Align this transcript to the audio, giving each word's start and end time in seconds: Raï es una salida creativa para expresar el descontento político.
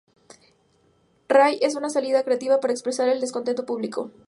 Raï 1.29 1.59
es 1.61 1.75
una 1.75 1.91
salida 1.91 2.23
creativa 2.23 2.59
para 2.59 2.73
expresar 2.73 3.07
el 3.07 3.21
descontento 3.21 3.67
político. 3.67 4.09